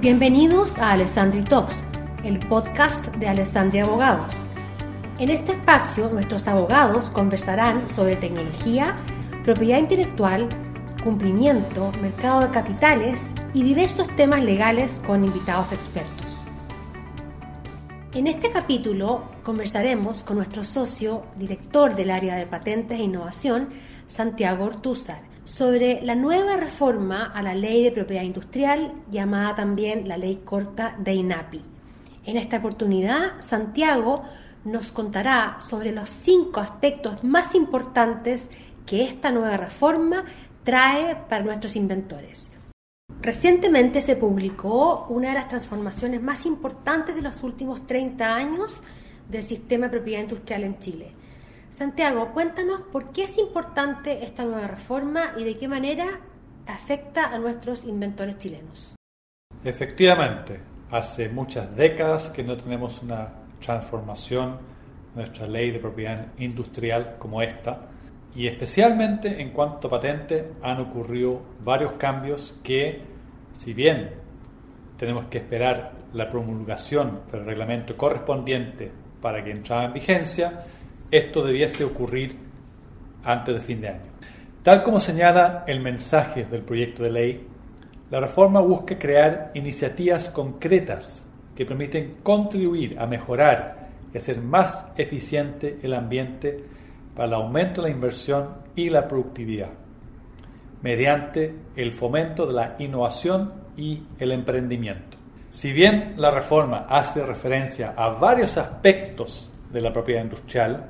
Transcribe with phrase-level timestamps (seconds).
[0.00, 1.80] Bienvenidos a Alessandri Talks,
[2.22, 4.32] el podcast de Alessandria Abogados.
[5.18, 8.96] En este espacio, nuestros abogados conversarán sobre tecnología,
[9.42, 10.48] propiedad intelectual,
[11.02, 16.44] cumplimiento, mercado de capitales y diversos temas legales con invitados expertos.
[18.14, 23.70] En este capítulo conversaremos con nuestro socio, director del área de patentes e innovación,
[24.06, 30.18] Santiago Ortúzar, sobre la nueva reforma a la ley de propiedad industrial, llamada también la
[30.18, 31.62] ley corta de INAPI.
[32.26, 34.24] En esta oportunidad, Santiago
[34.66, 38.46] nos contará sobre los cinco aspectos más importantes
[38.84, 40.26] que esta nueva reforma
[40.64, 42.50] trae para nuestros inventores.
[43.22, 48.82] Recientemente se publicó una de las transformaciones más importantes de los últimos 30 años
[49.30, 51.17] del sistema de propiedad industrial en Chile
[51.70, 56.20] Santiago, cuéntanos por qué es importante esta nueva reforma y de qué manera
[56.66, 58.94] afecta a nuestros inventores chilenos.
[59.64, 64.58] Efectivamente, hace muchas décadas que no tenemos una transformación
[65.14, 67.88] de nuestra ley de propiedad industrial como esta,
[68.34, 73.02] y especialmente en cuanto a patente han ocurrido varios cambios que,
[73.52, 74.10] si bien
[74.96, 80.64] tenemos que esperar la promulgación del reglamento correspondiente para que entrara en vigencia,
[81.10, 82.36] esto debiese ocurrir
[83.24, 84.02] antes de fin de año.
[84.62, 87.46] Tal como señala el mensaje del proyecto de ley,
[88.10, 95.78] la reforma busca crear iniciativas concretas que permiten contribuir a mejorar y hacer más eficiente
[95.82, 96.56] el ambiente
[97.14, 99.70] para el aumento de la inversión y la productividad,
[100.82, 105.18] mediante el fomento de la innovación y el emprendimiento.
[105.50, 110.86] Si bien la reforma hace referencia a varios aspectos de la propiedad industrial,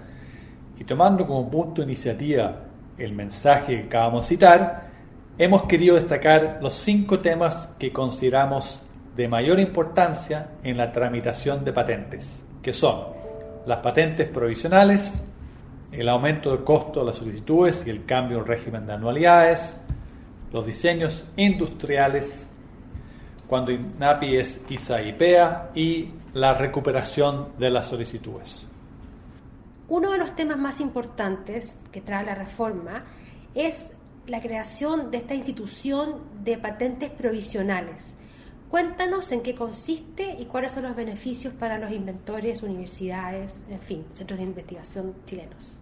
[0.79, 2.61] y tomando como punto de iniciativa
[2.97, 4.89] el mensaje que acabamos de citar,
[5.37, 8.85] hemos querido destacar los cinco temas que consideramos
[9.17, 13.05] de mayor importancia en la tramitación de patentes, que son
[13.67, 15.23] las patentes provisionales,
[15.91, 19.77] el aumento del costo de las solicitudes y el cambio en régimen de anualidades,
[20.53, 22.47] los diseños industriales,
[23.47, 28.69] cuando INAPI es ISA y PEA, y la recuperación de las solicitudes.
[29.89, 33.05] Uno de los temas más importantes que trae la reforma
[33.55, 33.91] es
[34.27, 38.17] la creación de esta institución de patentes provisionales.
[38.71, 44.05] Cuéntanos en qué consiste y cuáles son los beneficios para los inventores, universidades, en fin,
[44.11, 45.75] centros de investigación chilenos.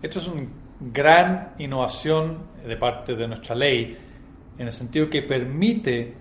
[0.00, 0.46] Esto es una
[0.80, 3.98] gran innovación de parte de nuestra ley,
[4.56, 6.14] en el sentido que permite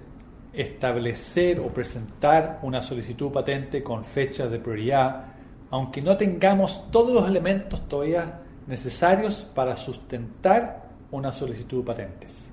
[0.55, 5.35] establecer o presentar una solicitud patente con fecha de prioridad
[5.75, 12.49] aunque no tengamos todos los elementos todavía necesarios para sustentar una solicitud de patentes.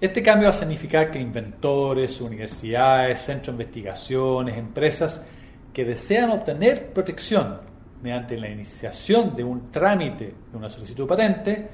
[0.00, 5.24] Este cambio va a significar que inventores, universidades, centros de investigaciones, empresas
[5.72, 7.56] que desean obtener protección
[8.02, 11.66] mediante la iniciación de un trámite de una solicitud patente,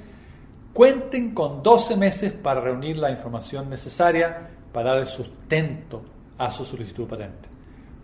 [0.73, 6.03] cuenten con 12 meses para reunir la información necesaria para dar sustento
[6.39, 7.49] a su solicitud patente.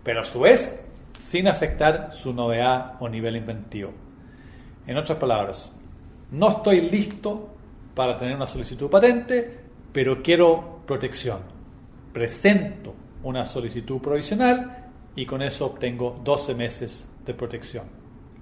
[0.03, 0.79] Pero a su vez,
[1.19, 3.91] sin afectar su novedad o nivel inventivo.
[4.87, 5.71] En otras palabras,
[6.31, 7.49] no estoy listo
[7.93, 9.59] para tener una solicitud patente,
[9.91, 11.39] pero quiero protección.
[12.13, 12.93] Presento
[13.23, 17.85] una solicitud provisional y con eso obtengo 12 meses de protección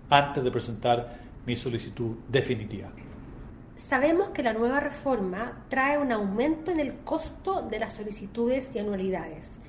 [0.10, 2.90] antes de presentar mi solicitud definitiva.
[3.78, 8.80] Sabemos que la nueva reforma trae un aumento en el costo de las solicitudes y
[8.80, 9.60] anualidades.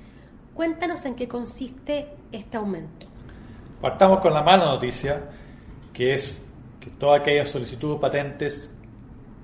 [0.55, 3.05] Cuéntanos en qué consiste este aumento.
[3.79, 5.29] Partamos con la mala noticia,
[5.93, 6.43] que es
[6.79, 8.73] que todas aquellas solicitudes patentes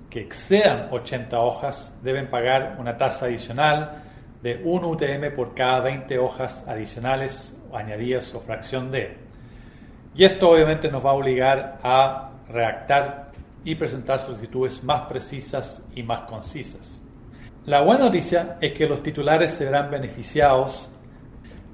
[0.10, 4.02] que excedan 80 hojas deben pagar una tasa adicional
[4.42, 9.16] de 1 UTM por cada 20 hojas adicionales añadidas o fracción de.
[10.16, 13.25] Y esto obviamente nos va a obligar a redactar
[13.66, 17.02] y presentar solicitudes más precisas y más concisas.
[17.66, 20.92] La buena noticia es que los titulares se verán beneficiados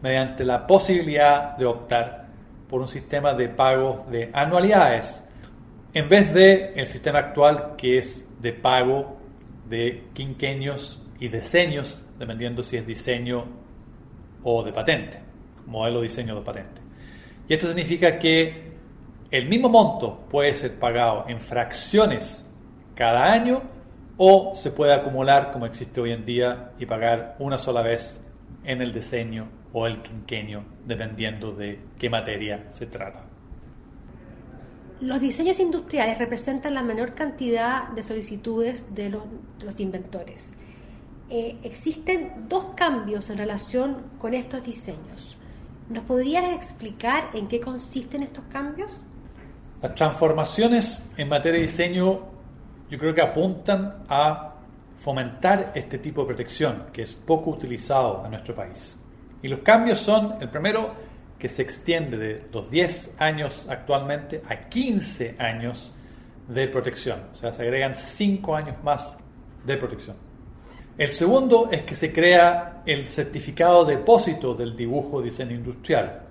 [0.01, 2.27] mediante la posibilidad de optar
[2.69, 5.23] por un sistema de pago de anualidades,
[5.93, 9.17] en vez de el sistema actual que es de pago
[9.67, 13.45] de quinquenios y diseños, dependiendo si es diseño
[14.43, 15.19] o de patente,
[15.67, 16.81] modelo diseño de patente.
[17.49, 18.70] Y esto significa que
[19.31, 22.45] el mismo monto puede ser pagado en fracciones
[22.95, 23.61] cada año
[24.17, 28.21] o se puede acumular como existe hoy en día y pagar una sola vez
[28.65, 33.23] en el diseño o el quinquenio, dependiendo de qué materia se trata.
[34.99, 40.51] Los diseños industriales representan la menor cantidad de solicitudes de los, inventores.
[41.29, 45.37] eh, existen dos cambios en relación con estos diseños.
[45.89, 49.01] ¿Nos podrías explicar en qué consisten estos cambios?
[49.81, 52.19] Las transformaciones en materia de diseño
[52.87, 54.53] yo creo que apuntan a
[54.95, 58.95] fomentar este tipo de protección que es poco utilizado en nuestro país.
[59.41, 60.93] Y los cambios son, el primero,
[61.39, 65.95] que se extiende de los 10 años actualmente a 15 años
[66.47, 67.23] de protección.
[67.31, 69.17] O sea, se agregan 5 años más
[69.65, 70.15] de protección.
[70.95, 76.21] El segundo es que se crea el certificado de depósito del dibujo diseño industrial,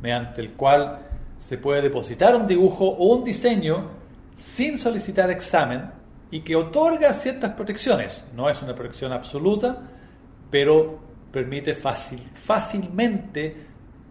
[0.00, 3.90] mediante el cual se puede depositar un dibujo o un diseño
[4.34, 5.90] sin solicitar examen
[6.30, 8.24] y que otorga ciertas protecciones.
[8.34, 9.80] No es una protección absoluta,
[10.50, 10.98] pero
[11.30, 13.56] permite fácil, fácilmente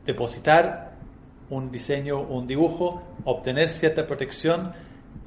[0.06, 0.94] depositar
[1.50, 4.72] un diseño o un dibujo, obtener cierta protección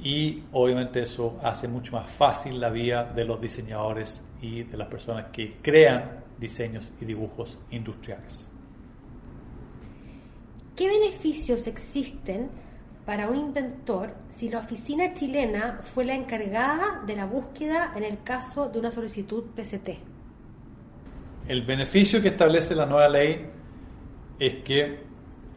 [0.00, 4.88] y obviamente eso hace mucho más fácil la vida de los diseñadores y de las
[4.88, 8.48] personas que crean diseños y dibujos industriales.
[10.78, 12.50] ¿Qué beneficios existen
[13.04, 18.22] para un inventor si la oficina chilena fue la encargada de la búsqueda en el
[18.22, 19.88] caso de una solicitud PCT?
[21.48, 23.44] El beneficio que establece la nueva ley
[24.38, 25.00] es que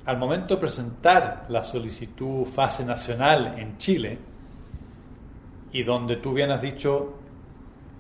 [0.06, 4.18] al momento de presentar la solicitud fase nacional en Chile,
[5.72, 7.20] y donde tú bien has dicho,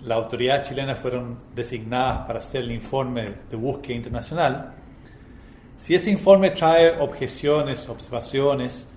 [0.06, 4.81] las autoridades chilenas fueron designadas para hacer el informe de búsqueda internacional,
[5.82, 8.88] si ese informe trae objeciones, observaciones,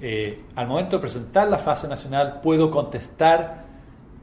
[0.00, 3.64] eh, al momento de presentar la fase nacional puedo contestar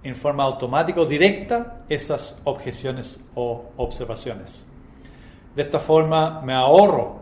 [0.02, 4.66] en forma automática o directa esas objeciones o observaciones.
[5.58, 7.20] De esta forma me ahorro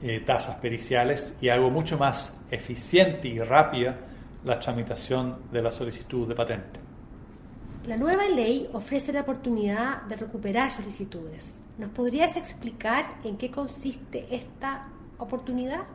[0.00, 3.94] eh, tasas periciales y hago mucho más eficiente y rápida
[4.42, 6.87] la tramitación de la solicitud de patente.
[7.88, 11.58] La nueva ley ofrece la oportunidad de recuperar solicitudes.
[11.78, 15.86] ¿Nos podrías explicar en qué consiste esta oportunidad?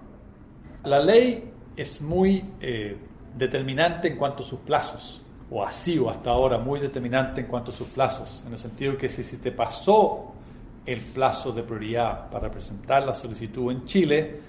[0.85, 2.97] La ley es muy eh,
[3.37, 7.69] determinante en cuanto a sus plazos, o ha sido hasta ahora muy determinante en cuanto
[7.69, 10.33] a sus plazos, en el sentido que si, si te pasó
[10.87, 14.41] el plazo de prioridad para presentar la solicitud en Chile,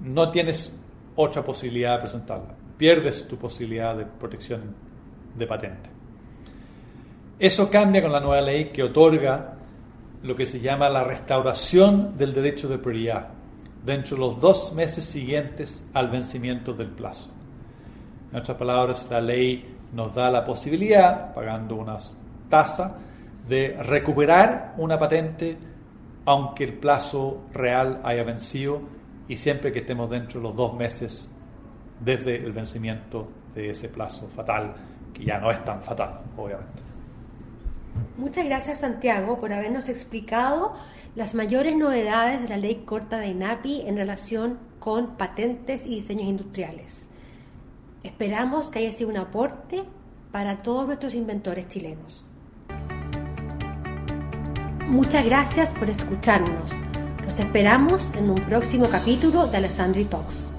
[0.00, 0.72] no tienes
[1.16, 4.74] otra posibilidad de presentarla pierdes tu posibilidad de protección
[5.36, 5.90] de patente.
[7.38, 9.54] Eso cambia con la nueva ley que otorga
[10.22, 13.28] lo que se llama la restauración del derecho de prioridad
[13.84, 17.30] dentro de los dos meses siguientes al vencimiento del plazo.
[18.32, 21.98] En otras palabras, la ley nos da la posibilidad, pagando una
[22.48, 22.96] tasa,
[23.46, 25.58] de recuperar una patente
[26.24, 28.80] aunque el plazo real haya vencido
[29.28, 31.34] y siempre que estemos dentro de los dos meses
[32.00, 34.74] desde el vencimiento de ese plazo fatal,
[35.12, 36.93] que ya no es tan fatal, obviamente.
[38.16, 40.74] Muchas gracias Santiago por habernos explicado
[41.16, 46.28] las mayores novedades de la ley corta de INAPI en relación con patentes y diseños
[46.28, 47.08] industriales.
[48.04, 49.82] Esperamos que haya sido un aporte
[50.30, 52.24] para todos nuestros inventores chilenos.
[54.88, 56.72] Muchas gracias por escucharnos.
[57.24, 60.53] Los esperamos en un próximo capítulo de Alessandri Talks.